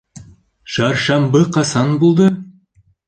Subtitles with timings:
[0.75, 2.31] Шаршамбы ҡасан булды?